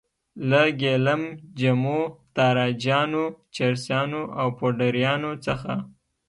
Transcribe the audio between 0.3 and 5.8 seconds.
له ګیلم جمو، تاراجیانو، چرسیانو او پوډریانو څخه.